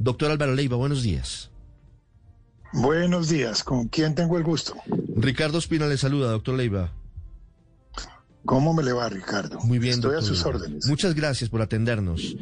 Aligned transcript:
Doctor 0.00 0.30
Álvaro 0.30 0.54
Leiva, 0.54 0.78
buenos 0.78 1.02
días. 1.02 1.50
Buenos 2.72 3.28
días, 3.28 3.62
¿con 3.62 3.88
quién 3.88 4.14
tengo 4.14 4.38
el 4.38 4.44
gusto? 4.44 4.74
Ricardo 5.14 5.58
Espina 5.58 5.86
le 5.86 5.98
saluda, 5.98 6.30
doctor 6.30 6.54
Leiva. 6.54 6.90
¿Cómo 8.46 8.72
me 8.72 8.82
le 8.82 8.94
va, 8.94 9.10
Ricardo? 9.10 9.58
Muy 9.60 9.78
bien, 9.78 9.96
Estoy 9.96 10.12
doctor 10.12 10.24
a 10.24 10.26
sus 10.26 10.46
órdenes. 10.46 10.86
Muchas 10.86 11.14
gracias 11.14 11.50
por 11.50 11.60
atendernos. 11.60 12.34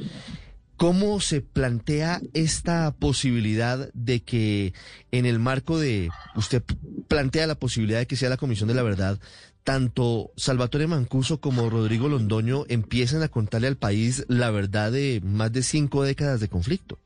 ¿Cómo 0.77 1.19
se 1.19 1.41
plantea 1.41 2.21
esta 2.33 2.95
posibilidad 2.95 3.91
de 3.93 4.23
que 4.23 4.73
en 5.11 5.27
el 5.27 5.41
marco 5.41 5.81
de, 5.81 6.11
usted 6.37 6.63
plantea 7.09 7.49
la 7.49 7.57
posibilidad 7.57 7.99
de 7.99 8.07
que 8.07 8.15
sea 8.15 8.29
la 8.29 8.37
Comisión 8.37 8.69
de 8.69 8.75
la 8.75 8.85
Verdad, 8.85 9.19
tanto 9.65 10.31
Salvatore 10.37 10.87
Mancuso 10.87 11.41
como 11.41 11.69
Rodrigo 11.71 12.09
Londoño 12.09 12.67
empiecen 12.69 13.25
a 13.25 13.29
contarle 13.29 13.67
al 13.67 13.77
país 13.77 14.25
la 14.29 14.53
verdad 14.53 14.93
de 14.93 15.21
más 15.25 15.53
de 15.53 15.65
cinco 15.65 16.05
décadas 16.05 16.39
de 16.39 16.49
conflicto? 16.49 17.01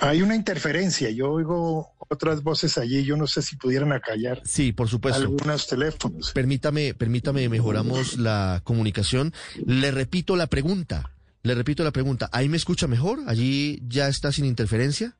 Hay 0.00 0.22
una 0.22 0.34
interferencia, 0.34 1.10
yo 1.10 1.30
oigo 1.30 1.92
otras 1.98 2.42
voces 2.42 2.76
allí, 2.78 3.04
yo 3.04 3.16
no 3.16 3.26
sé 3.26 3.40
si 3.42 3.56
pudieran 3.56 3.92
acallar 3.92 4.42
Sí, 4.44 4.72
por 4.72 4.88
supuesto. 4.88 5.22
algunos 5.22 5.66
teléfonos. 5.66 6.32
Permítame, 6.32 6.94
permítame, 6.94 7.48
mejoramos 7.48 8.18
la 8.18 8.60
comunicación. 8.64 9.32
Le 9.64 9.90
repito 9.90 10.36
la 10.36 10.46
pregunta. 10.48 11.12
Le 11.42 11.54
repito 11.54 11.82
la 11.84 11.90
pregunta. 11.90 12.28
¿Ahí 12.32 12.48
me 12.48 12.56
escucha 12.56 12.86
mejor? 12.86 13.20
¿Allí 13.26 13.82
ya 13.88 14.08
está 14.08 14.30
sin 14.32 14.44
interferencia? 14.44 15.16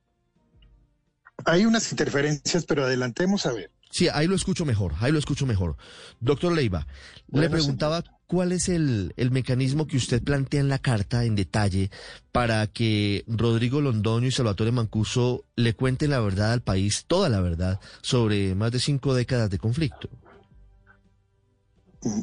Hay 1.45 1.65
unas 1.65 1.91
interferencias, 1.91 2.65
pero 2.65 2.85
adelantemos 2.85 3.47
a 3.47 3.53
ver. 3.53 3.71
Sí, 3.91 4.09
ahí 4.09 4.27
lo 4.27 4.35
escucho 4.35 4.65
mejor, 4.65 4.95
ahí 5.01 5.13
lo 5.13 5.19
escucho 5.19 5.45
mejor. 5.45 5.77
Doctor 6.21 6.53
Leiva, 6.53 6.87
le 7.31 7.51
preguntaba 7.51 8.03
cuál 8.33 8.53
es 8.53 8.71
el, 8.71 9.13
el 9.19 9.31
mecanismo 9.31 9.87
que 9.87 9.99
usted 9.99 10.23
plantea 10.23 10.61
en 10.61 10.71
la 10.71 10.79
carta 10.79 11.27
en 11.27 11.35
detalle 11.37 11.91
para 12.33 12.67
que 12.67 13.25
Rodrigo 13.27 13.83
Londoño 13.83 14.27
y 14.27 14.31
Salvatore 14.33 14.73
Mancuso 14.73 15.45
le 15.55 15.75
cuenten 15.75 16.09
la 16.13 16.21
verdad 16.21 16.53
al 16.55 16.63
país, 16.63 17.05
toda 17.07 17.29
la 17.29 17.43
verdad, 17.43 17.79
sobre 18.01 18.55
más 18.55 18.73
de 18.73 18.81
cinco 18.81 19.13
décadas 19.13 19.51
de 19.51 19.59
conflicto. 19.59 20.09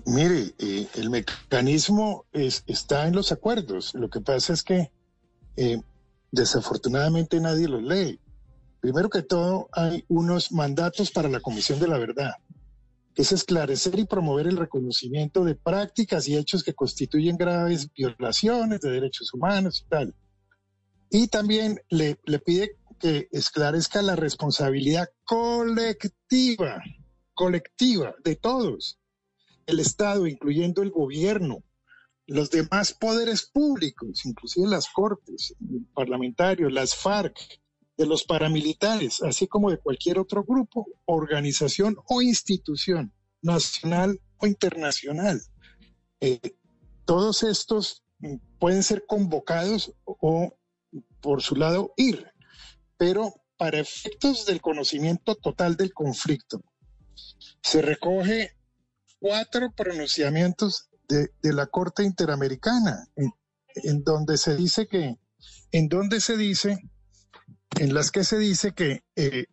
Mire, 0.08 0.56
eh, 0.58 0.88
el 0.96 1.12
mecanismo 1.12 2.26
es- 2.34 2.64
está 2.66 3.06
en 3.08 3.14
los 3.16 3.32
acuerdos. 3.32 3.94
Lo 3.94 4.10
que 4.10 4.20
pasa 4.20 4.54
es 4.54 4.64
que 4.64 4.90
eh, 5.58 5.80
desafortunadamente 6.32 7.40
nadie 7.40 7.68
los 7.68 7.84
lee. 7.84 8.20
Primero 8.82 9.10
que 9.12 9.22
todo, 9.22 9.70
hay 9.74 10.06
unos 10.08 10.52
mandatos 10.54 11.12
para 11.12 11.30
la 11.30 11.40
Comisión 11.40 11.80
de 11.80 11.88
la 11.88 12.00
Verdad, 12.00 12.32
es 13.16 13.32
esclarecer 13.32 14.00
y 14.00 14.06
promover 14.06 14.48
el 14.48 14.58
reconocimiento 14.58 15.44
de 15.44 15.56
prácticas 15.56 16.28
y 16.28 16.38
hechos 16.38 16.64
que 16.64 16.74
constituyen 16.74 17.38
graves 17.38 17.92
violaciones 17.94 18.82
de 18.82 18.92
derechos 18.92 19.34
humanos 19.34 19.84
y 19.86 19.90
tal. 19.90 20.16
Y 21.10 21.28
también 21.28 21.82
le, 21.90 22.20
le 22.26 22.40
pide 22.40 22.78
que 23.00 23.28
esclarezca 23.32 24.02
la 24.02 24.16
responsabilidad 24.16 25.10
colectiva, 25.26 26.84
colectiva 27.34 28.16
de 28.24 28.36
todos, 28.36 29.00
el 29.66 29.80
Estado, 29.80 30.28
incluyendo 30.28 30.82
el 30.82 30.92
gobierno, 30.92 31.64
los 32.28 32.52
demás 32.52 32.94
poderes 32.94 33.50
públicos, 33.52 34.26
inclusive 34.26 34.68
las 34.68 34.88
cortes, 34.90 35.56
parlamentarios, 35.94 36.72
las 36.72 36.96
FARC, 36.96 37.38
de 38.00 38.06
los 38.06 38.24
paramilitares, 38.24 39.22
así 39.24 39.46
como 39.46 39.70
de 39.70 39.78
cualquier 39.78 40.20
otro 40.20 40.46
grupo, 40.46 40.88
organización 41.04 41.98
o 42.08 42.22
institución, 42.22 43.14
nacional 43.42 44.22
o 44.38 44.48
internacional. 44.48 45.42
Eh, 46.22 46.56
todos 47.04 47.44
estos 47.44 48.06
mm, 48.20 48.36
pueden 48.58 48.84
ser 48.84 49.04
convocados 49.06 49.94
o, 50.06 50.58
por 51.20 51.42
su 51.42 51.58
lado, 51.58 51.94
ir, 51.98 52.26
pero 52.96 53.34
para 53.58 53.80
efectos 53.80 54.46
del 54.46 54.62
conocimiento 54.62 55.36
total 55.36 55.76
del 55.76 55.94
conflicto, 55.94 56.64
se 57.62 57.82
recoge 57.82 58.56
cuatro 59.20 59.74
pronunciamientos 59.76 60.90
de, 61.10 61.30
la 61.42 61.68
Corte 61.68 62.04
Interamericana, 62.04 63.10
en, 63.18 63.34
en 63.76 64.04
donde 64.06 64.38
se 64.38 64.56
dice 64.56 64.88
que, 64.88 65.18
en 65.74 65.90
donde 65.90 66.22
se 66.22 66.38
dice 66.38 66.80
en 67.78 67.94
las 67.94 68.12
que 68.12 68.24
se 68.24 68.38
dice 68.38 68.74
que 68.74 69.04
eh, 69.16 69.46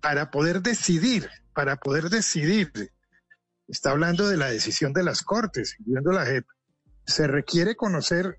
para 0.00 0.30
poder 0.30 0.62
decidir, 0.62 1.28
para 1.54 1.76
poder 1.76 2.10
decidir, 2.10 2.70
está 3.68 3.90
hablando 3.90 4.28
de 4.28 4.36
la 4.36 4.50
decisión 4.50 4.92
de 4.92 5.02
las 5.02 5.22
cortes, 5.22 5.76
incluyendo 5.78 6.12
la 6.12 6.26
JEP, 6.26 6.46
se 7.06 7.26
requiere 7.26 7.76
conocer 7.76 8.38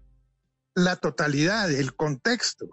la 0.73 0.97
totalidad, 0.97 1.71
el 1.71 1.95
contexto. 1.95 2.67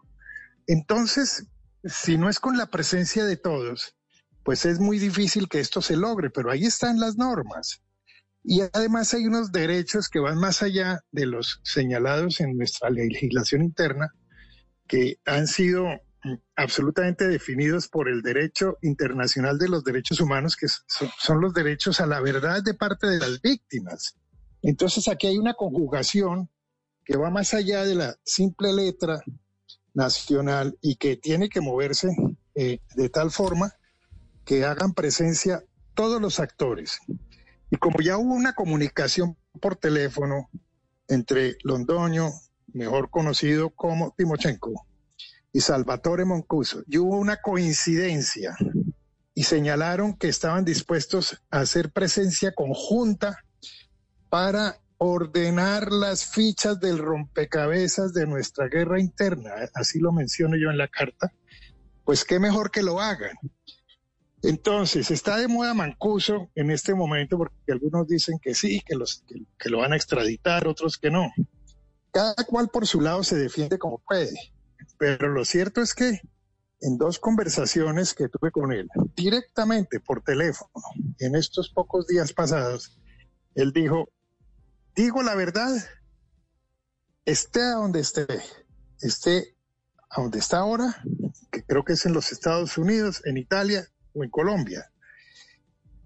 Entonces, 0.67 1.47
si 1.84 2.19
no 2.19 2.28
es 2.28 2.41
con 2.41 2.56
la 2.56 2.67
presencia 2.67 3.25
de 3.25 3.37
todos, 3.37 3.97
pues 4.44 4.65
es 4.65 4.81
muy 4.81 4.99
difícil 4.99 5.49
que 5.49 5.61
esto 5.61 5.83
se 5.83 5.97
logre, 5.97 6.31
pero 6.31 6.50
ahí 6.50 6.65
están 6.65 6.99
las 6.99 7.17
normas. 7.17 7.83
Y 8.44 8.61
además 8.61 9.15
hay 9.15 9.27
unos 9.27 9.53
derechos 9.53 10.09
que 10.09 10.19
van 10.19 10.39
más 10.39 10.62
allá 10.62 11.00
de 11.12 11.27
los 11.27 11.61
señalados 11.62 12.41
en 12.41 12.56
nuestra 12.56 12.91
legislación 12.91 13.62
interna, 13.62 14.12
que 14.89 15.19
han 15.25 15.47
sido 15.47 15.87
absolutamente 16.56 17.27
definidos 17.27 17.88
por 17.88 18.09
el 18.09 18.22
derecho 18.22 18.78
internacional 18.83 19.59
de 19.59 19.69
los 19.69 19.84
derechos 19.84 20.21
humanos, 20.21 20.56
que 20.56 20.66
son, 20.69 21.41
los 21.41 21.53
derechos 21.53 22.00
a 22.00 22.06
la 22.06 22.21
verdad 22.21 22.62
de 22.62 22.75
parte 22.75 23.06
de 23.09 23.19
las 23.19 23.41
víctimas. 23.41 24.16
Entonces 24.62 25.09
aquí 25.09 25.27
hay 25.27 25.38
una 25.38 25.55
conjugación 25.55 26.49
que 27.05 27.16
va 27.16 27.31
más 27.31 27.55
allá 27.55 27.84
de 27.84 27.97
la 27.97 28.16
simple 28.25 28.72
letra 28.72 29.21
nacional 29.94 30.78
y 30.81 30.97
que 30.97 31.16
tiene 31.16 31.49
que 31.49 31.61
moverse 31.61 32.09
eh, 32.55 32.78
de 32.94 33.09
tal 33.09 33.31
forma 33.31 33.72
que 34.44 34.65
hagan 34.65 34.94
presencia 34.94 35.65
todos 35.94 36.21
los 36.21 36.38
actores. 36.38 37.00
Y 37.71 37.77
como 37.77 38.00
ya 38.00 38.16
hubo 38.19 38.34
una 38.34 38.55
comunicación 38.55 39.37
por 39.61 39.77
teléfono 39.77 40.49
entre 41.09 41.56
Londoño, 41.65 42.31
mejor 42.72 43.11
conocido 43.11 43.71
como 43.71 44.15
Timochenko, 44.16 44.87
y 45.52 45.60
Salvatore 45.60 46.24
Moncuso, 46.24 46.82
y 46.86 46.98
hubo 46.98 47.16
una 47.18 47.36
coincidencia 47.40 48.56
y 49.34 49.44
señalaron 49.44 50.14
que 50.16 50.28
estaban 50.28 50.64
dispuestos 50.64 51.42
a 51.50 51.60
hacer 51.60 51.90
presencia 51.90 52.52
conjunta 52.52 53.38
para 54.28 54.80
ordenar 54.98 55.90
las 55.90 56.26
fichas 56.26 56.78
del 56.80 56.98
rompecabezas 56.98 58.12
de 58.14 58.26
nuestra 58.26 58.68
guerra 58.68 59.00
interna, 59.00 59.50
así 59.74 59.98
lo 59.98 60.12
menciono 60.12 60.56
yo 60.56 60.70
en 60.70 60.78
la 60.78 60.88
carta, 60.88 61.32
pues 62.04 62.24
qué 62.24 62.38
mejor 62.38 62.70
que 62.70 62.82
lo 62.82 63.00
hagan. 63.00 63.36
Entonces, 64.42 65.10
está 65.10 65.36
de 65.36 65.48
moda 65.48 65.72
Mancuso 65.72 66.50
en 66.54 66.70
este 66.70 66.94
momento 66.94 67.38
porque 67.38 67.54
algunos 67.69 68.08
dicen 68.08 68.38
que 68.40 68.54
sí, 68.54 68.82
que, 68.84 68.96
los, 68.96 69.22
que, 69.26 69.36
que 69.58 69.70
lo 69.70 69.78
van 69.78 69.92
a 69.92 69.96
extraditar, 69.96 70.66
otros 70.66 70.98
que 70.98 71.10
no. 71.10 71.32
Cada 72.10 72.34
cual 72.46 72.69
por 72.69 72.86
su 72.86 73.00
lado 73.00 73.22
se 73.22 73.36
defiende 73.36 73.78
como 73.78 73.98
puede. 73.98 74.32
Pero 75.02 75.30
lo 75.30 75.44
cierto 75.44 75.82
es 75.82 75.94
que 75.94 76.20
en 76.80 76.96
dos 76.96 77.18
conversaciones 77.18 78.14
que 78.14 78.28
tuve 78.28 78.52
con 78.52 78.72
él, 78.72 78.88
directamente 79.16 79.98
por 79.98 80.22
teléfono, 80.22 80.70
en 81.18 81.34
estos 81.34 81.70
pocos 81.70 82.06
días 82.06 82.32
pasados, 82.32 83.00
él 83.56 83.72
dijo, 83.72 84.10
digo 84.94 85.24
la 85.24 85.34
verdad, 85.34 85.72
esté 87.24 87.68
donde 87.72 87.98
esté, 87.98 88.28
esté 89.00 89.56
donde 90.16 90.38
está 90.38 90.58
ahora, 90.58 91.02
que 91.50 91.64
creo 91.64 91.84
que 91.84 91.94
es 91.94 92.06
en 92.06 92.12
los 92.12 92.30
Estados 92.30 92.78
Unidos, 92.78 93.22
en 93.24 93.38
Italia 93.38 93.88
o 94.14 94.22
en 94.22 94.30
Colombia, 94.30 94.92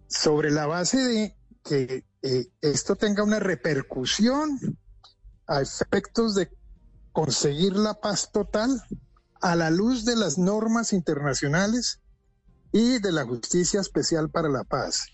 sobre 0.09 0.51
la 0.51 0.65
base 0.65 0.97
de 0.97 1.37
que 1.63 2.07
eh, 2.23 2.47
esto 2.63 2.97
tenga 2.97 3.25
una 3.25 3.41
repercusión 3.41 4.59
a 5.47 5.61
efectos 5.61 6.35
de 6.35 6.49
conseguir 7.17 7.79
la 7.79 7.95
paz 7.95 8.31
total 8.31 8.83
a 9.41 9.57
la 9.57 9.71
luz 9.71 10.05
de 10.05 10.17
las 10.17 10.37
normas 10.37 10.93
internacionales 10.93 12.03
y 12.73 12.99
de 12.99 13.11
la 13.11 13.25
justicia 13.25 13.81
especial 13.81 14.29
para 14.29 14.51
la 14.51 14.65
paz. 14.65 15.07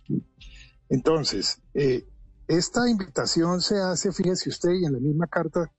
Entonces, 0.88 1.62
eh, 1.75 2.09
esta 2.49 2.91
invitación 2.91 3.61
se 3.61 3.79
hace, 3.79 4.11
fíjese 4.11 4.49
usted, 4.49 4.71
y 4.71 4.85
en 4.85 4.94
la 4.94 4.99
misma 4.99 5.29
carta 5.29 5.71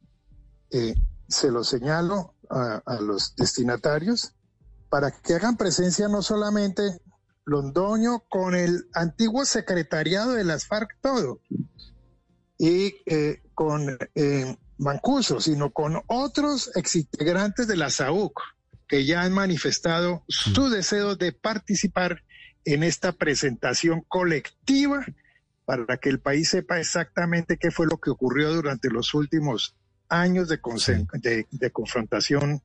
eh, 0.72 0.96
se 1.28 1.52
lo 1.52 1.66
señalo 1.66 2.36
a, 2.50 3.02
los 3.02 3.36
destinatarios 3.36 4.34
para 4.90 5.12
que 5.12 5.34
hagan 5.34 5.58
presencia 5.58 6.08
no 6.08 6.22
solamente 6.22 7.02
Londoño 7.44 8.24
con 8.30 8.56
el 8.56 8.88
antiguo 8.94 9.44
secretariado 9.44 10.32
de 10.32 10.46
las 10.46 10.68
FARC 10.68 10.98
todo 11.02 11.42
y 12.58 12.96
eh, 13.08 13.42
con 13.54 13.98
eh, 14.16 14.58
Mancuso, 14.84 15.40
sino 15.42 15.72
con 15.72 16.02
otros 16.08 16.70
exintegrantes 16.76 17.68
de 17.68 17.78
la 17.78 17.90
SAUC 17.90 18.40
que 18.88 19.06
ya 19.06 19.22
han 19.24 19.34
manifestado 19.34 20.24
su 20.28 20.70
deseo 20.70 21.16
de 21.16 21.32
participar 21.32 22.22
en 22.66 22.84
esta 22.84 23.12
presentación 23.14 24.04
colectiva 24.08 25.06
para 25.66 25.98
que 25.98 26.10
el 26.10 26.20
país 26.20 26.50
sepa 26.50 26.80
exactamente 26.80 27.58
qué 27.58 27.72
fue 27.72 27.88
lo 27.88 27.98
que 27.98 28.10
ocurrió 28.12 28.54
durante 28.54 28.90
los 28.90 29.14
últimos 29.14 29.76
años 30.10 30.48
de, 30.50 30.60
de, 31.14 31.48
de 31.50 31.72
confrontación 31.72 32.62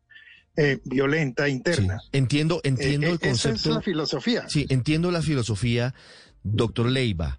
eh, 0.57 0.81
violenta 0.85 1.49
interna. 1.49 2.01
entiendo, 2.13 2.61
entiendo 2.65 3.07
Eh, 3.07 3.11
el 3.11 3.15
eh, 3.15 3.19
esa 3.23 3.29
concepto. 3.51 3.69
es 3.71 3.75
la 3.77 3.83
filosofía. 3.83 4.49
Sí, 4.49 4.67
entiendo 4.69 5.11
la 5.13 5.23
filosofía, 5.23 5.95
doctor 6.43 6.87
Leiva. 6.91 7.39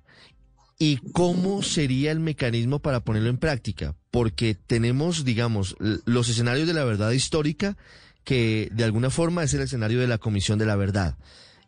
¿Y 0.82 0.98
cómo 1.12 1.62
sería 1.62 2.14
el 2.14 2.22
mecanismo 2.22 2.80
para 2.80 3.02
ponerlo 3.02 3.30
en 3.30 3.38
práctica? 3.38 3.96
Porque 4.12 4.56
tenemos, 4.56 5.26
digamos, 5.26 5.76
los 5.80 6.30
escenarios 6.30 6.68
de 6.68 6.74
la 6.74 6.86
verdad 6.86 7.12
histórica, 7.12 7.76
que 8.24 8.70
de 8.72 8.86
alguna 8.86 9.10
forma 9.10 9.44
es 9.44 9.54
el 9.54 9.60
escenario 9.60 10.00
de 10.00 10.08
la 10.08 10.20
Comisión 10.20 10.58
de 10.58 10.66
la 10.66 10.78
Verdad. 10.78 11.18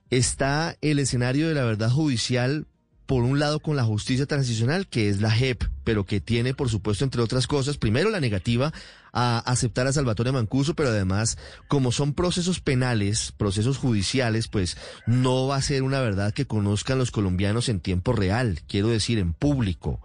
Está 0.10 0.78
el 0.80 1.00
escenario 1.00 1.50
de 1.50 1.56
la 1.56 1.66
verdad 1.66 1.90
judicial, 1.90 2.68
por 3.12 3.24
un 3.24 3.40
lado, 3.40 3.60
con 3.60 3.76
la 3.76 3.84
justicia 3.84 4.26
transicional, 4.26 4.88
que 4.88 5.10
es 5.10 5.20
la 5.20 5.30
JEP, 5.30 5.66
pero 5.84 6.06
que 6.06 6.22
tiene, 6.22 6.54
por 6.54 6.70
supuesto, 6.70 7.04
entre 7.04 7.22
otras 7.22 7.46
cosas, 7.46 7.76
primero 7.78 8.10
la 8.10 8.22
negativa 8.22 8.72
a 9.12 9.40
aceptar 9.40 9.86
a 9.86 9.92
Salvatore 9.92 10.32
Mancuso, 10.32 10.76
pero 10.76 10.88
además, 10.92 11.38
como 11.68 11.92
son 11.92 12.14
procesos 12.14 12.62
penales, 12.62 13.34
procesos 13.36 13.78
judiciales, 13.78 14.48
pues 14.48 14.78
no 15.08 15.46
va 15.48 15.58
a 15.58 15.62
ser 15.62 15.84
una 15.84 16.00
verdad 16.00 16.32
que 16.34 16.48
conozcan 16.48 17.00
los 17.00 17.12
colombianos 17.12 17.68
en 17.68 17.82
tiempo 17.82 18.14
real, 18.14 18.62
quiero 18.66 18.88
decir, 18.88 19.18
en 19.18 19.34
público. 19.34 20.00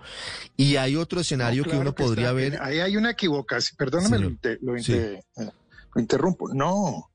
Y 0.57 0.75
hay 0.75 0.97
otro 0.97 1.21
escenario 1.21 1.63
No, 1.63 1.71
que 1.71 1.77
uno 1.77 1.95
podría 1.95 2.25
está. 2.31 2.33
ver. 2.33 2.61
Ahí 2.61 2.81
hay 2.81 2.97
una 2.97 3.13
equivocación. 3.13 3.77
Perdóname, 3.77 4.17
lo, 4.19 4.25
Señor. 4.25 4.33
inter- 4.33 4.59
lo 4.63 4.73
Sí. 4.79 4.93
inter- 4.93 5.25
eh, 5.37 5.51
lo 5.95 6.01
interrumpo. 6.01 6.53
No, 6.53 7.09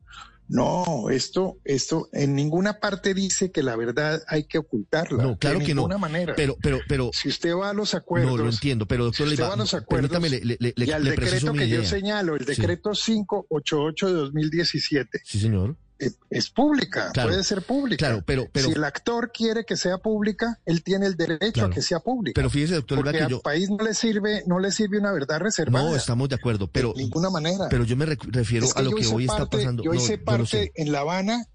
no, 0.53 1.09
esto, 1.09 1.57
esto 1.63 2.09
en 2.11 2.35
ninguna 2.35 2.79
parte 2.81 3.13
dice 3.13 3.51
que 3.51 3.63
la 3.63 3.77
verdad 3.77 4.21
hay 4.27 4.43
que 4.43 4.57
ocultarla. 4.57 5.23
No, 5.23 5.37
claro 5.37 5.59
de 5.59 5.65
que 5.65 5.73
no. 5.73 5.83
ninguna 5.83 5.97
manera. 5.97 6.33
Pero, 6.35 6.57
pero, 6.61 6.79
pero, 6.89 7.09
si 7.13 7.29
usted 7.29 7.55
va 7.55 7.69
a 7.69 7.73
los 7.73 7.93
acuerdos, 7.95 8.31
no 8.37 8.43
lo 8.43 8.49
entiendo, 8.49 8.85
pero 8.85 9.05
doctor 9.05 9.27
si 9.27 9.33
usted 9.33 9.45
va 9.45 9.53
a 9.53 9.55
los 9.55 9.73
acuerdos 9.73 10.11
permítame, 10.11 10.43
le, 10.45 10.57
le, 10.59 10.73
le, 10.75 10.85
y 10.85 10.91
al 10.91 11.05
le 11.05 11.11
decreto 11.11 11.53
que 11.53 11.69
yo 11.69 11.85
señalo, 11.85 12.35
el 12.35 12.41
Sí. 12.45 12.47
decreto 12.53 12.91
588 12.91 14.07
de 14.07 14.13
2017, 14.13 15.21
Sí, 15.23 15.39
señor. 15.39 15.77
Es, 16.01 16.17
es 16.29 16.49
pública, 16.49 17.11
Claro. 17.13 17.29
puede 17.29 17.43
ser 17.43 17.61
pública. 17.61 18.07
Claro, 18.07 18.23
pero, 18.25 18.47
pero, 18.51 18.67
si 18.67 18.73
el 18.73 18.83
actor 18.83 19.31
quiere 19.31 19.63
que 19.65 19.77
sea 19.77 19.97
pública, 19.99 20.59
él 20.65 20.83
tiene 20.83 21.05
el 21.05 21.15
derecho 21.15 21.51
Claro. 21.53 21.69
a 21.71 21.73
que 21.75 21.81
sea 21.81 21.99
pública. 21.99 22.33
pero 22.35 22.49
fíjese, 22.49 22.75
doctor 22.75 22.97
porque 22.97 23.17
que 23.17 23.23
al 23.23 23.29
yo, 23.29 23.41
país 23.41 23.69
no 23.69 23.77
le 23.83 23.93
sirve, 23.93 24.43
no 24.47 24.59
le 24.59 24.71
sirve 24.71 24.97
una 24.99 25.11
verdad 25.11 25.39
reservada. 25.39 25.89
no, 25.89 25.95
estamos 25.95 26.27
de 26.29 26.35
acuerdo, 26.35 26.67
pero, 26.71 26.93
de 26.93 27.03
ninguna 27.03 27.29
manera. 27.29 27.67
pero 27.69 27.83
yo 27.85 27.95
me 27.95 28.05
re- 28.05 28.17
refiero 28.21 28.65
Es 28.65 28.75
a 28.75 28.81
lo 28.81 28.91
yo 28.91 28.97
que 28.97 29.07
hoy 29.07 29.25
está 29.25 29.45
pasando. 29.45 29.83
Yo 29.83 29.91
No, 29.93 29.95
hice 29.99 30.17
parte 30.17 30.45
sé. 30.45 30.71
en 30.75 30.91
La 30.91 30.99
Habana, 31.01 31.45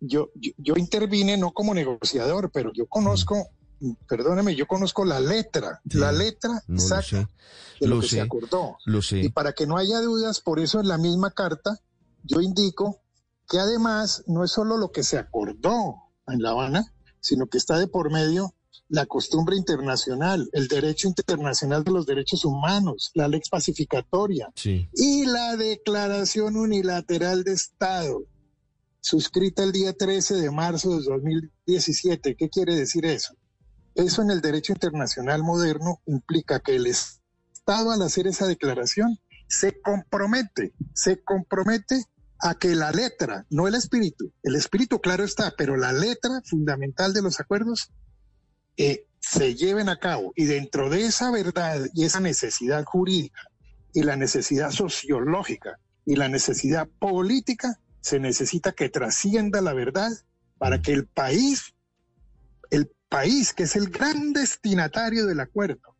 yo, 0.00 0.30
yo, 0.34 0.50
yo 0.58 0.74
intervine 0.76 1.36
no 1.36 1.52
como 1.52 1.74
negociador, 1.74 2.50
pero 2.52 2.72
yo 2.72 2.86
conozco, 2.86 3.48
perdóneme, 4.08 4.54
yo 4.54 4.66
conozco 4.66 5.04
la 5.04 5.20
letra, 5.20 5.80
Sí. 5.90 5.98
la 5.98 6.12
letra 6.12 6.50
No 6.66 6.76
lo 6.76 6.82
exacta 6.82 7.08
sé, 7.08 7.26
de 7.80 7.86
lo, 7.88 7.96
lo 7.96 8.00
que 8.00 8.08
sé. 8.08 8.16
se 8.16 8.20
acordó. 8.22 8.76
lo 8.86 8.98
Y 8.98 9.02
sé. 9.02 9.30
para 9.34 9.52
que 9.52 9.66
no 9.66 9.76
haya 9.76 10.00
dudas, 10.00 10.40
por 10.40 10.60
eso 10.60 10.80
en 10.80 10.88
la 10.88 10.98
misma 10.98 11.30
carta 11.32 11.78
yo 12.24 12.40
indico 12.40 13.01
que 13.48 13.58
además 13.58 14.24
no 14.26 14.44
es 14.44 14.52
solo 14.52 14.76
lo 14.76 14.92
que 14.92 15.02
se 15.02 15.18
acordó 15.18 15.96
en 16.26 16.42
La 16.42 16.50
Habana, 16.50 16.92
sino 17.20 17.46
que 17.46 17.58
está 17.58 17.78
de 17.78 17.88
por 17.88 18.10
medio 18.10 18.54
la 18.88 19.06
costumbre 19.06 19.56
internacional, 19.56 20.48
el 20.52 20.68
derecho 20.68 21.08
internacional 21.08 21.82
de 21.82 21.92
los 21.92 22.04
derechos 22.04 22.44
humanos, 22.44 23.10
la 23.14 23.26
ley 23.26 23.40
pacificatoria 23.50 24.50
Sí, 24.54 24.88
y 24.94 25.24
la 25.24 25.56
declaración 25.56 26.56
unilateral 26.56 27.42
de 27.42 27.52
Estado, 27.52 28.26
suscrita 29.00 29.62
el 29.62 29.72
día 29.72 29.94
13 29.94 30.34
de 30.34 30.50
marzo 30.50 30.98
de 30.98 31.04
2017. 31.04 32.36
¿Qué 32.36 32.48
quiere 32.48 32.74
decir 32.74 33.04
eso? 33.06 33.34
Eso 33.94 34.22
en 34.22 34.30
el 34.30 34.40
derecho 34.40 34.72
internacional 34.72 35.42
moderno 35.42 36.00
implica 36.06 36.60
que 36.60 36.76
el 36.76 36.86
Estado 36.86 37.90
al 37.90 38.02
hacer 38.02 38.26
esa 38.26 38.46
declaración 38.46 39.18
se 39.48 39.80
compromete, 39.80 40.72
se 40.94 41.22
compromete 41.22 42.04
a 42.42 42.56
que 42.56 42.74
la 42.74 42.90
letra, 42.90 43.46
no 43.50 43.68
el 43.68 43.76
espíritu, 43.76 44.32
el 44.42 44.56
espíritu 44.56 45.00
claro 45.00 45.22
está, 45.22 45.54
pero 45.56 45.76
la 45.76 45.92
letra 45.92 46.42
fundamental 46.44 47.14
de 47.14 47.22
los 47.22 47.38
acuerdos 47.38 47.92
eh, 48.76 49.06
se 49.20 49.54
lleven 49.54 49.88
a 49.88 50.00
cabo. 50.00 50.32
Y 50.34 50.46
dentro 50.46 50.90
de 50.90 51.06
esa 51.06 51.30
verdad 51.30 51.86
y 51.94 52.04
esa 52.04 52.18
necesidad 52.18 52.84
jurídica 52.84 53.42
y 53.94 54.02
la 54.02 54.16
necesidad 54.16 54.72
sociológica 54.72 55.78
y 56.04 56.16
la 56.16 56.28
necesidad 56.28 56.88
política, 56.98 57.78
se 58.00 58.18
necesita 58.18 58.72
que 58.72 58.88
trascienda 58.88 59.60
la 59.60 59.72
verdad 59.72 60.10
para 60.58 60.82
que 60.82 60.92
el 60.92 61.06
país, 61.06 61.74
el 62.70 62.90
país 63.08 63.52
que 63.52 63.62
es 63.62 63.76
el 63.76 63.88
gran 63.90 64.32
destinatario 64.32 65.26
del 65.26 65.38
acuerdo, 65.38 65.96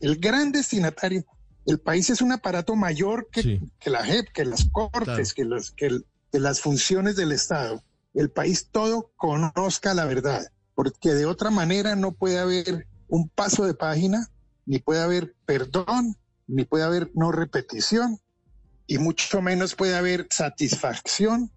el 0.00 0.16
gran 0.16 0.50
destinatario, 0.50 1.24
el 1.66 1.78
país 1.80 2.10
es 2.10 2.20
un 2.22 2.32
aparato 2.32 2.76
mayor 2.76 3.28
que, 3.30 3.42
sí, 3.42 3.60
que 3.80 3.90
la 3.90 4.04
JEP, 4.04 4.28
que 4.32 4.44
las 4.44 4.66
cortes, 4.70 5.04
Claro. 5.04 5.28
que, 5.34 5.44
los, 5.44 5.70
que, 5.72 5.86
el- 5.86 6.06
que 6.32 6.38
las 6.38 6.60
funciones 6.60 7.16
del 7.16 7.32
Estado. 7.32 7.82
El 8.14 8.30
país 8.30 8.68
todo 8.70 9.12
conozca 9.16 9.92
la 9.94 10.04
verdad, 10.06 10.46
porque 10.74 11.14
de 11.14 11.26
otra 11.26 11.50
manera 11.50 11.96
no 11.96 12.12
puede 12.12 12.38
haber 12.38 12.86
un 13.08 13.28
paso 13.28 13.64
de 13.66 13.74
página, 13.74 14.30
ni 14.64 14.78
puede 14.78 15.00
haber 15.02 15.34
perdón, 15.44 16.16
ni 16.46 16.64
puede 16.64 16.84
haber 16.84 17.10
no 17.14 17.30
repetición, 17.32 18.18
y 18.86 18.98
mucho 18.98 19.42
menos 19.42 19.74
puede 19.74 19.96
haber 19.96 20.28
satisfacción 20.30 21.50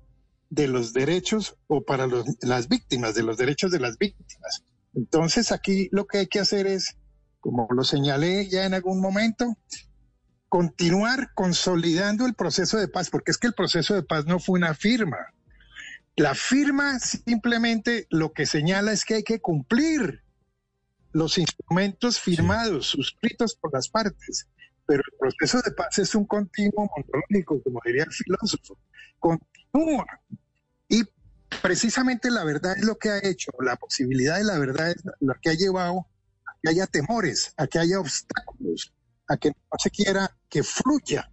de 0.49 0.67
los 0.67 0.93
derechos 0.93 1.55
o 1.67 1.83
para 1.83 2.07
los- 2.07 2.25
las 2.41 2.67
víctimas, 2.67 3.13
de 3.15 3.23
los 3.23 3.37
derechos 3.37 3.71
de 3.71 3.79
las 3.79 3.97
víctimas. 3.99 4.63
Entonces 4.95 5.51
aquí 5.51 5.87
lo 5.91 6.07
que 6.07 6.19
hay 6.19 6.27
que 6.27 6.39
hacer 6.39 6.65
es, 6.67 6.95
como 7.39 7.67
lo 7.71 7.83
señalé 7.83 8.49
ya 8.49 8.65
en 8.65 8.73
algún 8.73 8.99
momento, 8.99 9.55
continuar 10.49 11.31
consolidando 11.33 12.25
el 12.25 12.33
proceso 12.33 12.77
de 12.77 12.87
paz, 12.87 13.09
porque 13.09 13.31
es 13.31 13.37
que 13.37 13.47
el 13.47 13.53
proceso 13.53 13.93
de 13.93 14.03
paz 14.03 14.25
no 14.25 14.39
fue 14.39 14.59
una 14.59 14.73
firma. 14.73 15.17
La 16.15 16.35
firma 16.35 16.99
simplemente 16.99 18.07
lo 18.09 18.33
que 18.33 18.45
señala 18.45 18.91
es 18.91 19.05
que 19.05 19.15
hay 19.15 19.23
que 19.23 19.39
cumplir 19.39 20.23
los 21.11 21.37
instrumentos 21.37 22.19
firmados, 22.19 22.87
suscritos 22.87 23.55
por 23.55 23.73
las 23.73 23.89
partes. 23.89 24.47
Pero 24.85 25.03
el 25.05 25.17
proceso 25.17 25.61
de 25.61 25.71
paz 25.71 25.99
es 25.99 26.15
un 26.15 26.25
continuo 26.25 26.89
monológico, 26.95 27.61
como 27.61 27.79
diría 27.85 28.03
el 28.03 28.11
filósofo. 28.11 28.77
Continúa. 29.19 30.05
Y 30.87 31.03
precisamente 31.61 32.31
la 32.31 32.43
verdad 32.43 32.77
es 32.77 32.83
lo 32.83 32.97
que 32.97 33.09
ha 33.09 33.19
hecho, 33.23 33.51
la 33.61 33.75
posibilidad 33.75 34.37
de 34.37 34.43
la 34.43 34.57
verdad 34.57 34.89
es 34.89 35.03
lo 35.19 35.35
que 35.41 35.51
ha 35.51 35.53
llevado 35.53 36.07
a 36.45 36.51
que 36.61 36.69
haya 36.69 36.87
temores, 36.87 37.53
a 37.57 37.67
que 37.67 37.79
haya 37.79 37.99
obstáculos, 37.99 38.93
a 39.29 39.37
que 39.37 39.49
no 39.49 39.77
se 39.77 39.89
quiera 39.91 40.35
que 40.49 40.63
fluya. 40.63 41.31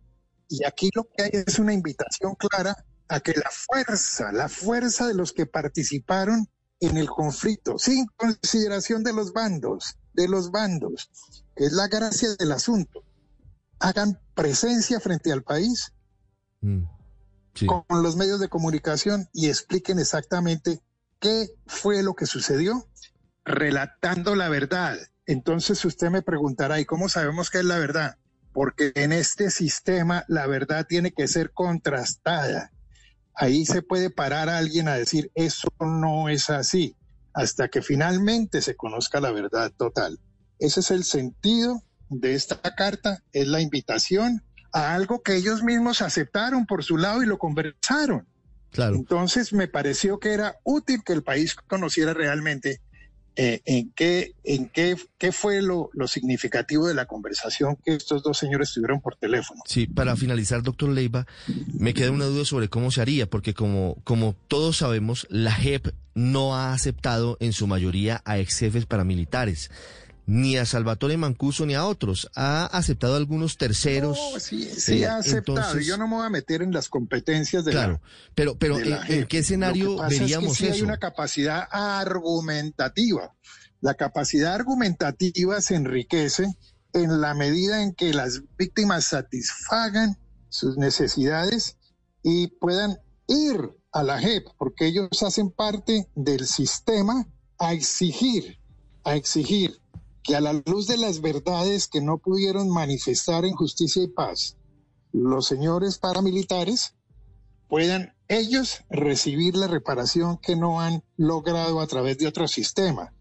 Y 0.49 0.65
aquí 0.65 0.91
lo 0.95 1.09
que 1.09 1.25
hay 1.25 1.31
es 1.33 1.59
una 1.59 1.73
invitación 1.73 2.37
clara 2.37 2.77
a 3.09 3.21
que 3.21 3.33
la 3.33 3.51
fuerza, 3.51 4.31
la 4.33 4.49
fuerza 4.49 5.09
de 5.09 5.15
los 5.15 5.33
que 5.33 5.47
participaron 5.47 6.49
en 6.79 6.97
el 6.99 7.09
conflicto, 7.09 7.79
sin 7.79 8.07
consideración 8.17 9.03
de 9.03 9.12
los 9.12 9.33
bandos, 9.33 9.97
de 10.12 10.29
los 10.29 10.50
bandos, 10.50 11.11
que 11.57 11.65
es 11.65 11.73
la 11.73 11.88
gracia 11.88 12.29
del 12.38 12.53
asunto, 12.53 13.03
hagan 13.79 14.21
presencia 14.35 15.00
frente 15.00 15.33
al 15.33 15.43
país 15.43 15.93
mm, 16.61 16.85
sí, 17.55 17.67
con 17.67 18.03
los 18.03 18.17
medios 18.17 18.41
de 18.41 18.49
comunicación 18.49 19.29
y 19.33 19.49
expliquen 19.49 19.99
exactamente 19.99 20.83
qué 21.19 21.49
fue 21.67 22.03
lo 22.03 22.15
que 22.15 22.26
sucedió, 22.26 22.87
relatando 23.45 24.35
la 24.35 24.49
verdad. 24.49 24.99
Entonces 25.26 25.85
usted 25.85 26.11
me 26.11 26.23
preguntará, 26.23 26.80
¿y 26.80 26.85
cómo 26.85 27.09
sabemos 27.09 27.50
qué 27.50 27.59
es 27.59 27.64
la 27.64 27.78
verdad? 27.78 28.16
Porque 28.52 28.92
en 28.95 29.12
este 29.12 29.50
sistema 29.50 30.25
la 30.28 30.47
verdad 30.47 30.87
tiene 30.87 31.12
que 31.12 31.26
ser 31.26 31.52
contrastada. 31.52 32.71
Ahí 33.35 33.66
se 33.66 33.83
puede 33.83 34.09
parar 34.09 34.49
a 34.49 34.59
alguien 34.59 34.88
a 34.88 34.95
decir, 34.95 35.30
eso 35.35 35.68
no 35.80 36.28
es 36.28 36.49
así, 36.49 36.97
hasta 37.35 37.68
que 37.68 37.83
finalmente 37.83 38.62
se 38.62 38.76
conozca 38.76 39.21
la 39.21 39.33
verdad 39.33 39.73
total. 39.76 40.18
Ese 40.59 40.80
es 40.80 40.90
el 40.90 41.04
sentido 41.04 41.83
de 42.09 42.35
esta 42.35 42.56
carta, 42.75 43.23
es 43.33 43.49
la 43.49 43.61
invitación 43.61 44.42
a 44.73 44.95
algo 44.95 45.23
que 45.23 45.37
ellos 45.37 45.62
mismos 45.62 46.00
aceptaron 46.00 46.66
por 46.66 46.85
su 46.85 46.97
lado 46.97 47.23
y 47.23 47.26
lo 47.26 47.38
conversaron. 47.38 48.26
claro. 48.71 48.97
Entonces 48.97 49.52
me 49.52 49.68
pareció 49.68 50.18
que 50.18 50.33
era 50.33 50.56
útil 50.64 51.02
que 51.04 51.12
el 51.12 51.23
país 51.23 51.54
conociera 51.54 52.14
realmente 52.14 52.80
eh, 53.37 53.61
en, 53.66 53.90
qué, 53.93 54.35
en 54.45 54.69
qué, 54.69 54.97
qué 55.19 55.31
fue 55.31 55.61
lo, 55.61 55.90
lo 55.93 56.09
significativo 56.09 56.88
de 56.88 56.95
la 56.95 57.05
conversación 57.05 57.76
que 57.85 57.95
estos 57.95 58.23
dos 58.23 58.38
señores 58.38 58.73
tuvieron 58.73 59.00
por 59.00 59.16
teléfono. 59.16 59.62
Sí, 59.66 59.87
para 59.87 60.16
finalizar, 60.16 60.62
doctor 60.62 60.88
Leiva, 60.88 61.26
me 61.75 61.93
queda 61.93 62.11
una 62.11 62.25
duda 62.25 62.47
sobre 62.47 62.69
cómo 62.69 62.90
se 62.90 63.02
haría, 63.02 63.28
porque 63.28 63.52
como, 63.52 63.99
como 64.05 64.35
todos 64.49 64.78
sabemos, 64.78 65.26
la 65.28 65.52
JEP 65.52 65.88
no 66.14 66.57
ha 66.57 66.73
aceptado 66.73 67.37
en 67.40 67.52
su 67.52 67.66
mayoría 67.66 68.23
a 68.25 68.38
ex 68.38 68.59
jefes 68.59 68.87
paramilitares, 68.87 69.71
ni 70.26 70.56
a 70.56 70.66
Salvatore 70.66 71.16
Mancuso 71.16 71.64
ni 71.66 71.75
a 71.75 71.85
otros. 71.87 72.28
Ha 72.35 72.66
aceptado 72.66 73.14
a 73.14 73.16
algunos 73.16 73.56
terceros. 73.56 74.18
No, 74.33 74.40
sí, 74.40 74.64
sí 74.64 75.02
Eh, 75.02 75.06
ha 75.06 75.18
aceptado. 75.18 75.59
entonces- 75.59 75.87
Yo 75.87 75.97
no 75.97 76.09
me 76.09 76.16
voy 76.16 76.26
a 76.26 76.30
meter 76.30 76.62
en 76.62 76.73
las 76.73 76.88
competencias 76.88 77.64
de 77.64 77.71
claro, 77.71 78.00
pero, 78.35 78.56
pero 78.59 78.78
la, 78.78 79.00
de 79.04 79.14
¿en, 79.14 79.21
la 79.23 79.26
qué 79.28 79.38
escenario 79.38 79.97
pasa 79.97 80.09
es 80.09 80.14
que 80.14 80.21
veríamos 80.21 80.61
hay 80.61 80.83
una 80.83 80.99
capacidad 80.99 81.68
argumentativa. 81.71 83.35
La 83.80 83.95
capacidad 83.95 84.54
argumentativa 84.54 85.61
se 85.61 85.75
enriquece 85.76 86.56
en 86.92 87.21
la 87.21 87.35
medida 87.35 87.83
en 87.83 87.95
que 87.95 88.12
las 88.14 88.42
víctimas 88.59 89.04
satisfagan 89.04 90.18
sus 90.49 90.76
necesidades 90.78 91.76
y 92.23 92.49
puedan 92.49 92.99
ir 93.28 93.71
a 93.92 94.02
la 94.02 94.18
JEP, 94.18 94.47
porque 94.59 94.87
ellos 94.87 95.09
hacen 95.23 95.50
parte 95.50 96.09
del 96.14 96.47
sistema 96.47 97.26
a 97.59 97.73
exigir, 97.73 98.59
a 99.04 99.14
exigir 99.14 99.78
que 100.26 100.35
a 100.35 100.40
la 100.40 100.52
luz 100.52 100.87
de 100.87 100.97
las 100.97 101.21
verdades 101.21 101.87
que 101.87 102.00
no 102.00 102.18
pudieron 102.18 102.68
manifestar 102.68 103.45
en 103.45 103.54
justicia 103.54 104.02
y 104.02 104.09
paz, 104.09 104.56
los 105.12 105.47
señores 105.47 105.99
paramilitares 105.99 106.95
puedan 107.68 108.14
ellos 108.28 108.83
recibir 108.90 109.56
la 109.56 109.68
reparación 109.68 110.38
que 110.38 110.56
no 110.56 110.80
han 110.80 111.04
logrado 111.16 111.80
a 111.80 111.87
través 111.87 112.18
de 112.18 112.26
otro 112.26 112.49
sistema. 112.49 113.12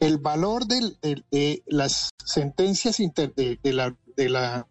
El 0.00 0.18
valor 0.18 0.66
de 0.66 1.62
las 1.66 2.10
sentencias 2.24 2.96
de, 2.96 3.58
la, 3.64 3.96
de, 4.16 4.28
la, 4.28 4.66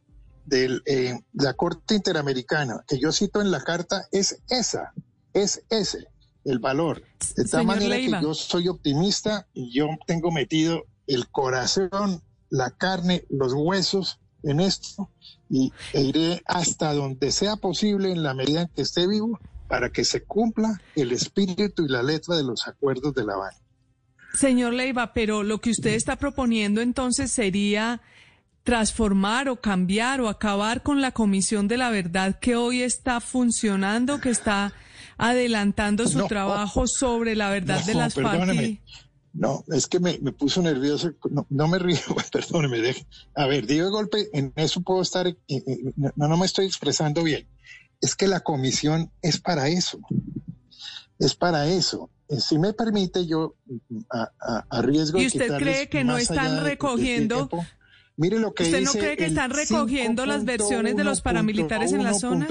de 0.46 0.82
eh, 0.86 1.20
la 1.34 1.54
Corte 1.54 1.96
Interamericana 1.96 2.84
que 2.88 3.00
yo 3.00 3.12
cito 3.12 3.40
en 3.40 3.52
la 3.52 3.62
carta 3.62 4.08
es 4.12 4.42
esa, 4.50 4.94
es 5.34 5.64
ese 5.70 6.08
el 6.44 6.60
valor. 6.60 7.04
De 7.36 7.46
tal 7.46 7.66
manera 7.66 7.96
que 7.96 8.24
yo 8.24 8.34
soy 8.34 8.68
optimista 8.68 9.48
y 9.54 9.72
yo 9.72 9.88
tengo 10.08 10.32
metido 10.32 10.86
el 11.08 11.28
corazón, 11.30 12.22
la 12.50 12.72
carne, 12.72 13.26
los 13.30 13.54
huesos 13.54 14.20
en 14.44 14.60
esto 14.60 15.10
y 15.50 15.72
e 15.94 16.02
iré 16.02 16.42
hasta 16.46 16.94
donde 16.94 17.32
sea 17.32 17.56
posible 17.58 18.12
en 18.12 18.24
la 18.24 18.34
medida 18.34 18.62
en 18.62 18.68
que 18.70 18.82
esté 18.82 19.08
vivo 19.08 19.40
para 19.68 19.90
que 19.92 20.04
se 20.04 20.24
cumpla 20.24 20.82
el 20.96 21.12
espíritu 21.12 21.86
y 21.86 21.90
la 21.90 22.04
letra 22.04 22.36
de 22.36 22.44
los 22.44 22.68
acuerdos 22.68 23.14
de 23.14 23.26
La 23.26 23.34
Habana. 23.34 23.58
Señor 24.34 24.74
Leiva, 24.74 25.14
pero 25.14 25.44
lo 25.44 25.60
que 25.60 25.72
usted 25.72 25.92
está 25.92 26.16
proponiendo 26.16 26.82
entonces 26.82 27.32
sería 27.32 28.02
transformar 28.64 29.50
o 29.50 29.60
cambiar 29.60 30.22
o 30.22 30.30
acabar 30.30 30.84
con 30.84 31.02
la 31.02 31.12
Comisión 31.12 31.68
de 31.68 31.78
la 31.78 31.90
Verdad 31.90 32.40
que 32.40 32.56
hoy 32.56 32.82
está 32.82 33.20
funcionando, 33.20 34.20
que 34.20 34.30
está 34.30 34.74
adelantando 35.18 36.08
su 36.08 36.26
trabajo 36.28 36.88
sobre 36.88 37.36
la 37.36 37.50
verdad 37.50 37.84
de 37.86 37.94
las 37.94 38.16
FARC. 38.16 38.80
No, 39.34 39.64
es 39.70 39.88
que 39.88 40.00
me, 40.00 40.14
puso 40.34 40.62
nervioso. 40.62 41.14
No, 41.50 41.68
me 41.68 41.80
río, 41.80 42.00
perdóneme. 42.32 42.80
Deje. 42.80 43.06
A 43.36 43.48
ver, 43.48 43.66
digo 43.66 43.86
de 43.86 43.92
golpe, 43.92 44.30
en 44.34 44.52
eso 44.56 44.82
puedo 44.82 45.02
estar. 45.02 45.28
Eh, 45.28 45.38
eh, 45.48 45.94
no, 45.96 46.28
no 46.28 46.38
me 46.38 46.46
estoy 46.46 46.66
expresando 46.66 47.24
bien. 47.24 47.48
Es 48.02 48.16
que 48.16 48.28
la 48.28 48.42
comisión 48.42 49.12
es 49.22 49.40
para 49.40 49.70
eso. 49.70 50.00
Es 51.20 51.36
para 51.36 51.68
eso. 51.68 52.10
Eh, 52.32 52.40
si 52.40 52.58
me 52.58 52.74
permite, 52.74 53.26
yo 53.26 53.56
a, 54.10 54.32
a, 54.70 54.82
riesgo 54.82 55.20
¿Y 55.20 55.28
usted 55.28 55.58
cree 55.58 55.90
que 55.90 56.04
no 56.04 56.18
están 56.18 56.64
recogiendo? 56.64 57.50
mire 58.18 58.40
lo 58.40 58.54
que 58.54 58.64
¿Usted 58.64 58.84
no 58.84 58.92
cree 58.92 59.18
que 59.18 59.26
están 59.26 59.52
recogiendo 59.52 60.26
las 60.26 60.46
versiones 60.46 60.96
de 60.96 61.04
los 61.04 61.22
paramilitares 61.22 61.92
en 61.92 62.04
la 62.04 62.14
zona? 62.14 62.48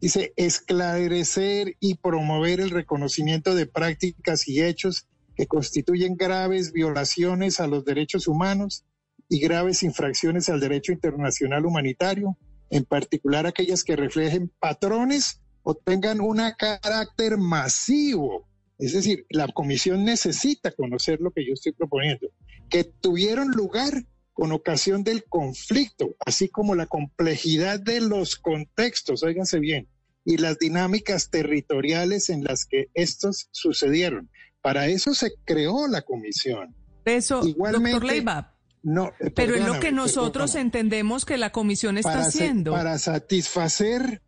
Dice 0.00 0.32
esclarecer 0.36 1.76
y 1.78 1.96
promover 1.96 2.60
el 2.60 2.70
reconocimiento 2.70 3.54
de 3.54 3.66
prácticas 3.66 4.48
y 4.48 4.62
hechos 4.62 5.06
que 5.40 5.46
constituyen 5.46 6.16
graves 6.16 6.70
violaciones 6.70 7.60
a 7.60 7.66
los 7.66 7.86
derechos 7.86 8.28
humanos 8.28 8.84
y 9.26 9.40
graves 9.40 9.82
infracciones 9.82 10.50
al 10.50 10.60
derecho 10.60 10.92
internacional 10.92 11.64
humanitario, 11.64 12.36
en 12.68 12.84
particular 12.84 13.46
aquellas 13.46 13.82
que 13.82 13.96
reflejen 13.96 14.52
patrones 14.58 15.40
o 15.62 15.74
tengan 15.74 16.20
un 16.20 16.42
carácter 16.58 17.38
masivo. 17.38 18.46
Es 18.78 18.92
decir, 18.92 19.24
la 19.30 19.48
comisión 19.48 20.04
necesita 20.04 20.72
conocer 20.72 21.22
lo 21.22 21.30
que 21.30 21.46
yo 21.46 21.54
estoy 21.54 21.72
proponiendo, 21.72 22.28
que 22.68 22.84
tuvieron 22.84 23.50
lugar 23.52 24.04
con 24.34 24.52
ocasión 24.52 25.04
del 25.04 25.24
conflicto, 25.24 26.16
así 26.26 26.50
como 26.50 26.74
la 26.74 26.84
complejidad 26.84 27.80
de 27.80 28.02
los 28.02 28.36
contextos, 28.36 29.22
óiganse 29.22 29.58
bien, 29.58 29.88
y 30.22 30.36
las 30.36 30.58
dinámicas 30.58 31.30
territoriales 31.30 32.28
en 32.28 32.44
las 32.44 32.66
que 32.66 32.88
estos 32.92 33.48
sucedieron. 33.52 34.28
Para 34.62 34.86
eso 34.86 35.14
se 35.14 35.32
creó 35.44 35.86
la 35.88 36.02
comisión. 36.02 36.74
Eso, 37.04 37.46
Igualmente, 37.46 37.92
doctor 37.92 38.10
Leiva. 38.10 38.54
No, 38.82 39.12
pero 39.34 39.54
es 39.54 39.64
lo 39.64 39.78
que 39.78 39.92
nosotros 39.92 40.54
entendemos 40.54 41.26
que 41.26 41.36
la 41.36 41.52
comisión 41.52 41.98
está 41.98 42.20
haciendo. 42.20 42.72
Para 42.72 42.98
satisfacer, 42.98 44.22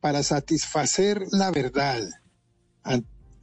para 0.00 0.22
satisfacer 0.22 1.22
la 1.30 1.50
verdad 1.50 2.02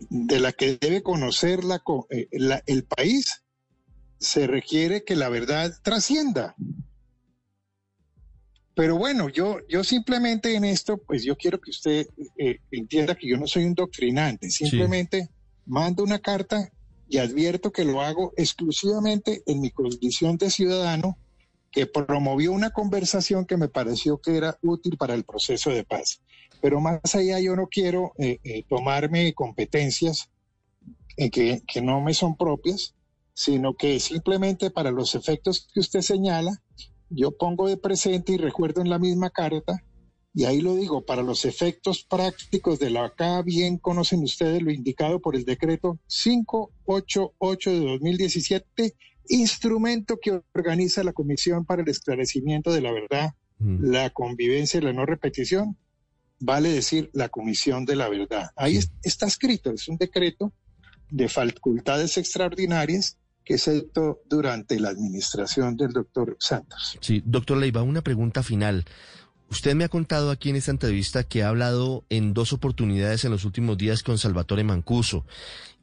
de 0.09 0.39
la 0.39 0.51
que 0.51 0.77
debe 0.79 1.01
conocer 1.01 1.61
eh, 2.09 2.27
la, 2.31 2.61
el 2.67 2.83
país, 2.83 3.43
se 4.19 4.45
requiere 4.45 5.03
que 5.03 5.15
la 5.15 5.29
verdad 5.29 5.73
trascienda. 5.81 6.55
Pero 8.75 8.97
bueno, 8.97 9.29
yo, 9.29 9.57
yo 9.67 9.83
simplemente 9.83 10.55
en 10.55 10.63
esto, 10.63 10.97
pues 10.97 11.23
yo 11.23 11.35
quiero 11.35 11.59
que 11.59 11.71
usted 11.71 12.07
eh, 12.37 12.59
entienda 12.71 13.15
que 13.15 13.27
yo 13.27 13.37
no 13.37 13.47
soy 13.47 13.65
un 13.65 13.73
doctrinante, 13.73 14.49
simplemente 14.51 15.29
mando 15.69 16.03
una 16.03 16.19
carta 16.19 16.71
y 17.07 17.19
advierto 17.19 17.71
que 17.71 17.85
lo 17.85 18.01
hago 18.01 18.33
exclusivamente 18.35 19.43
en 19.45 19.61
mi 19.61 19.69
condición 19.69 20.37
de 20.37 20.49
ciudadano 20.49 21.17
que 21.71 21.85
promovió 21.85 22.51
una 22.51 22.71
conversación 22.71 23.45
que 23.45 23.55
me 23.55 23.69
pareció 23.69 24.17
que 24.19 24.35
era 24.35 24.57
útil 24.63 24.97
para 24.97 25.13
el 25.13 25.23
proceso 25.23 25.69
de 25.69 25.83
paz. 25.83 26.21
Pero 26.59 26.81
más 26.81 27.13
allá 27.13 27.39
yo 27.39 27.55
no 27.55 27.67
quiero 27.67 28.13
eh, 28.17 28.39
eh, 28.43 28.63
tomarme 28.67 29.33
competencias 29.33 30.29
que, 31.15 31.61
que 31.67 31.81
no 31.81 32.01
me 32.01 32.13
son 32.13 32.35
propias, 32.35 32.95
sino 33.33 33.75
que 33.75 33.99
simplemente 33.99 34.71
para 34.71 34.89
los 34.89 35.13
efectos 35.13 35.67
que 35.71 35.81
usted 35.81 36.01
señala, 36.01 36.61
yo 37.09 37.37
pongo 37.37 37.67
de 37.67 37.77
presente 37.77 38.33
y 38.33 38.37
recuerdo 38.37 38.81
en 38.81 38.89
la 38.89 38.97
misma 38.97 39.29
carta 39.29 39.83
y 40.33 40.45
ahí 40.45 40.61
lo 40.61 40.75
digo, 40.75 41.05
para 41.05 41.23
los 41.23 41.45
efectos 41.45 42.03
prácticos 42.03 42.79
de 42.79 42.91
la 42.91 43.05
acá 43.05 43.41
bien 43.41 43.77
conocen 43.77 44.23
ustedes 44.23 44.61
lo 44.61 44.71
indicado 44.71 45.19
por 45.19 45.35
el 45.35 45.43
decreto 45.43 45.99
588 46.07 47.71
de 47.71 47.79
2017, 47.79 48.95
instrumento 49.29 50.19
que 50.21 50.41
organiza 50.53 51.03
la 51.03 51.13
Comisión 51.13 51.65
para 51.65 51.81
el 51.81 51.89
Esclarecimiento 51.89 52.71
de 52.71 52.81
la 52.81 52.91
Verdad, 52.91 53.33
mm. 53.57 53.91
la 53.91 54.09
convivencia 54.11 54.79
y 54.79 54.83
la 54.83 54.93
no 54.93 55.05
repetición, 55.05 55.77
vale 56.39 56.69
decir 56.69 57.09
la 57.13 57.29
Comisión 57.29 57.85
de 57.85 57.95
la 57.95 58.07
Verdad. 58.07 58.51
Ahí 58.55 58.79
está 59.03 59.25
escrito, 59.25 59.71
es 59.71 59.87
un 59.87 59.97
decreto 59.97 60.53
de 61.09 61.27
facultades 61.27 62.17
extraordinarias 62.17 63.17
que 63.43 63.57
se 63.57 63.87
durante 64.29 64.79
la 64.79 64.89
administración 64.89 65.75
del 65.75 65.91
doctor 65.91 66.37
Santos. 66.39 66.99
Sí, 67.01 67.23
doctor 67.25 67.57
Leiva, 67.57 67.81
una 67.81 68.03
pregunta 68.03 68.43
final. 68.43 68.85
Usted 69.51 69.75
me 69.75 69.83
ha 69.83 69.89
contado 69.89 70.31
aquí 70.31 70.49
en 70.49 70.55
esta 70.55 70.71
entrevista 70.71 71.23
que 71.23 71.43
ha 71.43 71.49
hablado 71.49 72.03
en 72.09 72.33
dos 72.33 72.53
oportunidades 72.53 73.25
en 73.25 73.31
los 73.31 73.45
últimos 73.45 73.77
días 73.77 74.03
con 74.03 74.17
Salvatore 74.17 74.63
Mancuso 74.63 75.25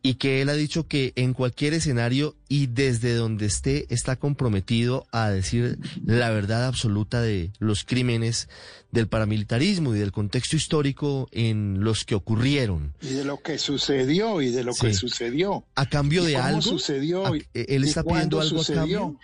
y 0.03 0.15
que 0.15 0.41
él 0.41 0.49
ha 0.51 0.55
dicho 0.55 0.87
que 0.87 1.13
en 1.17 1.33
cualquier 1.33 1.75
escenario 1.75 2.37
y 2.49 2.69
desde 2.69 3.15
donde 3.15 3.47
esté 3.47 3.93
está 3.93 4.15
comprometido 4.15 5.09
a 5.11 5.31
decir 5.31 5.79
la 6.05 6.31
verdad 6.31 6.65
absoluta 6.67 7.21
de 7.21 7.51
los 7.59 7.83
crímenes 7.83 8.49
del 8.93 9.09
paramilitarismo 9.09 9.97
y 9.97 9.99
del 9.99 10.13
contexto 10.13 10.55
histórico 10.55 11.29
en 11.33 11.83
los 11.83 12.05
que 12.05 12.15
ocurrieron. 12.15 12.95
Y 13.03 13.15
de 13.15 13.25
lo 13.25 13.43
que 13.43 13.59
sucedió 13.59 14.41
y 14.43 14.51
de 14.51 14.63
lo 14.63 14.75
que 14.75 14.95
sucedió. 14.95 15.65
A 15.75 15.87
cambio 15.87 16.23
de 16.23 16.37
algo. 16.37 16.63
sucedió? 16.63 17.35
él 17.35 17.85
está 17.85 18.05
pidiendo 18.05 18.41
algo 18.41 18.61
a 18.61 18.65
cambio. 18.65 19.19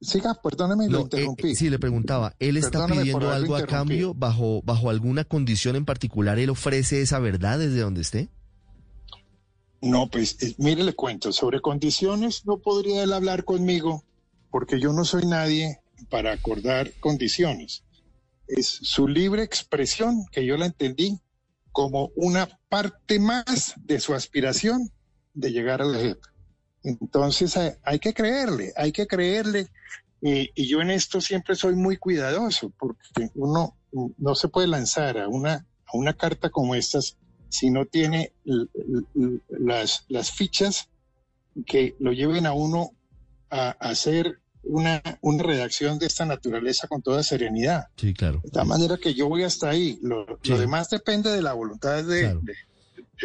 Siga, 0.00 0.34
perdóneme, 0.34 0.88
lo 0.88 1.00
interrumpí. 1.00 1.50
Eh, 1.50 1.54
sí, 1.54 1.68
le 1.68 1.78
preguntaba, 1.78 2.34
¿él 2.38 2.56
está 2.56 2.86
pidiendo 2.86 3.30
algo 3.30 3.54
a 3.54 3.66
cambio 3.66 4.14
bajo, 4.14 4.62
bajo 4.62 4.88
alguna 4.88 5.24
condición 5.24 5.76
en 5.76 5.84
particular? 5.84 6.38
¿Él 6.38 6.48
ofrece 6.48 7.02
esa 7.02 7.18
verdad 7.18 7.58
desde 7.58 7.80
donde 7.80 8.00
esté? 8.00 8.30
No, 9.82 10.08
pues 10.10 10.42
eh, 10.42 10.54
mire, 10.58 10.84
le 10.84 10.94
cuento, 10.94 11.32
sobre 11.32 11.60
condiciones 11.60 12.46
no 12.46 12.58
podría 12.58 13.02
él 13.02 13.12
hablar 13.12 13.44
conmigo 13.44 14.04
porque 14.50 14.80
yo 14.80 14.92
no 14.92 15.04
soy 15.04 15.26
nadie 15.26 15.80
para 16.08 16.32
acordar 16.32 16.92
condiciones. 17.00 17.84
Es 18.46 18.66
su 18.66 19.06
libre 19.06 19.42
expresión 19.42 20.24
que 20.32 20.44
yo 20.44 20.56
la 20.56 20.66
entendí 20.66 21.20
como 21.72 22.10
una 22.16 22.58
parte 22.68 23.18
más 23.18 23.74
de 23.76 24.00
su 24.00 24.14
aspiración 24.14 24.90
de 25.34 25.52
llegar 25.52 25.82
a 25.82 25.84
la 25.84 25.98
JEP. 25.98 26.18
Entonces 26.82 27.58
hay, 27.82 27.98
que 27.98 28.14
creerle, 28.14 28.72
hay 28.76 28.92
que 28.92 29.06
creerle. 29.06 29.68
Y, 30.22 30.66
yo 30.66 30.80
en 30.80 30.90
esto 30.90 31.20
siempre 31.20 31.54
soy 31.54 31.74
muy 31.74 31.96
cuidadoso 31.96 32.72
porque 32.78 33.30
uno 33.34 33.76
no 34.18 34.34
se 34.34 34.48
puede 34.48 34.68
lanzar 34.68 35.18
a 35.18 35.28
una, 35.28 35.66
a 35.86 35.96
una 35.96 36.14
carta 36.14 36.50
como 36.50 36.74
estas 36.74 37.16
si 37.48 37.70
no 37.70 37.84
tiene 37.84 38.32
las, 39.48 40.04
las 40.08 40.30
fichas 40.30 40.88
que 41.66 41.96
lo 41.98 42.12
lleven 42.12 42.46
a 42.46 42.52
uno 42.52 42.92
a, 43.50 43.70
hacer 43.70 44.40
una, 44.62 45.02
una, 45.20 45.42
redacción 45.42 45.98
de 45.98 46.06
esta 46.06 46.24
naturaleza 46.24 46.86
con 46.86 47.02
toda 47.02 47.22
serenidad. 47.24 47.88
Sí, 47.96 48.14
claro. 48.14 48.40
De 48.44 48.50
tal 48.50 48.66
manera 48.66 48.96
que 48.98 49.14
yo 49.14 49.28
voy 49.28 49.42
hasta 49.42 49.70
ahí. 49.70 49.98
Lo, 50.02 50.26
demás 50.42 50.90
depende 50.90 51.30
de 51.30 51.42
la 51.42 51.54
voluntad 51.54 52.04
de, 52.04 52.34
de 52.34 52.54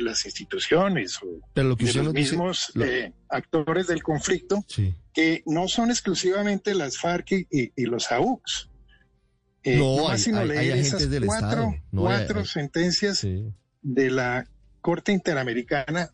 las 0.02 0.26
instituciones 0.26 1.20
o 1.22 1.40
de 1.54 1.64
los 1.64 2.14
mismos 2.14 2.72
eh, 2.82 3.12
actores 3.30 3.88
del 3.88 4.04
conflicto, 4.04 4.66
que 5.14 5.44
no 5.46 5.68
son 5.68 5.92
exclusivamente 5.92 6.74
las 6.74 6.98
FARC 6.98 7.32
y, 7.50 7.86
los 7.86 8.12
AUX. 8.12 8.70
Eh, 9.64 9.78
no, 9.78 10.10
hay, 10.10 10.20
sino 10.20 10.46
leer 10.46 10.78
esas 10.78 11.08
cuatro, 11.26 11.76
cuatro 11.92 12.46
sentencias 12.46 13.26
de 13.82 14.12
la 14.12 14.48
Corte 14.82 15.12
Interamericana 15.12 16.12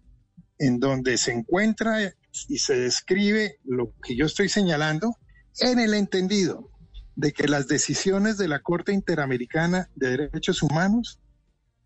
en 0.57 0.79
donde 0.79 1.17
se 1.17 1.31
encuentra 1.31 2.13
y 2.47 2.57
se 2.59 2.75
describe 2.75 3.57
lo 3.65 3.93
que 4.01 4.15
yo 4.15 4.25
estoy 4.25 4.47
señalando 4.47 5.17
en 5.59 5.79
el 5.79 5.93
entendido 5.93 6.69
de 7.15 7.33
que 7.33 7.47
las 7.47 7.67
decisiones 7.67 8.37
de 8.37 8.47
la 8.47 8.59
Corte 8.59 8.93
Interamericana 8.93 9.89
de 9.95 10.17
Derechos 10.17 10.63
Humanos 10.63 11.20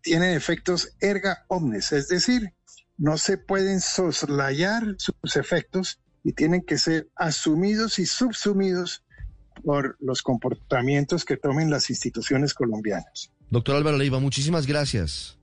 tienen 0.02 0.36
efectos 0.36 0.92
erga 1.00 1.44
omnes, 1.48 1.92
es 1.92 2.08
decir, 2.08 2.52
no 2.98 3.18
se 3.18 3.38
pueden 3.38 3.80
soslayar 3.80 4.96
sus 4.98 5.36
efectos 5.36 6.00
y 6.22 6.32
tienen 6.32 6.62
que 6.62 6.78
ser 6.78 7.08
asumidos 7.14 7.98
y 7.98 8.06
subsumidos 8.06 9.02
por 9.64 9.96
los 10.00 10.22
comportamientos 10.22 11.24
que 11.24 11.36
tomen 11.36 11.70
las 11.70 11.90
instituciones 11.90 12.54
colombianas. 12.54 13.30
Doctor 13.50 13.76
Álvaro 13.76 13.96
Leiva, 13.96 14.18
muchísimas 14.18 14.66
gracias. 14.66 15.38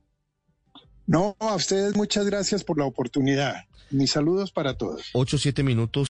No, 1.06 1.36
a 1.40 1.56
ustedes 1.56 1.96
muchas 1.96 2.26
gracias 2.26 2.64
por 2.64 2.78
la 2.78 2.86
oportunidad. 2.86 3.66
Mis 3.92 4.12
saludos 4.12 4.52
para 4.52 4.78
todos. 4.78 5.10
Ocho, 5.14 5.38
siete 5.38 5.64
minutos. 5.64 6.02